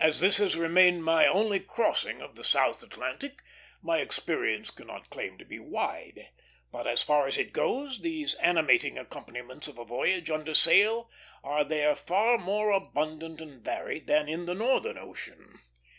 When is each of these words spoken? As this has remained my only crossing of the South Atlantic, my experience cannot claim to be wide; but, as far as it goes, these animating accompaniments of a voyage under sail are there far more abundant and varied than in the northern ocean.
As 0.03 0.19
this 0.19 0.37
has 0.37 0.55
remained 0.57 1.03
my 1.03 1.27
only 1.27 1.59
crossing 1.59 2.23
of 2.23 2.33
the 2.35 2.43
South 2.43 2.81
Atlantic, 2.81 3.43
my 3.83 3.99
experience 3.99 4.71
cannot 4.71 5.11
claim 5.11 5.37
to 5.37 5.45
be 5.45 5.59
wide; 5.59 6.29
but, 6.71 6.87
as 6.87 7.03
far 7.03 7.27
as 7.27 7.37
it 7.37 7.53
goes, 7.53 7.99
these 8.01 8.33
animating 8.41 8.97
accompaniments 8.97 9.67
of 9.67 9.77
a 9.77 9.85
voyage 9.85 10.31
under 10.31 10.55
sail 10.55 11.07
are 11.43 11.63
there 11.63 11.93
far 11.93 12.39
more 12.39 12.71
abundant 12.71 13.39
and 13.41 13.63
varied 13.63 14.07
than 14.07 14.27
in 14.27 14.47
the 14.47 14.55
northern 14.55 14.97
ocean. 14.97 15.59